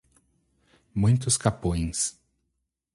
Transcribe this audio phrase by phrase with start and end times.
[0.95, 2.19] Muitos Capões